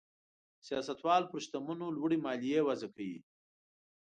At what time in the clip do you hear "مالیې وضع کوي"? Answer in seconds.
2.25-3.19